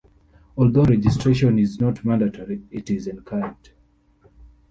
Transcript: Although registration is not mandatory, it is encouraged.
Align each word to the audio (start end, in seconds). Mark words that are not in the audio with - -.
Although 0.57 0.85
registration 0.85 1.59
is 1.59 1.79
not 1.79 2.03
mandatory, 2.03 2.63
it 2.71 2.89
is 2.89 3.05
encouraged. 3.05 3.69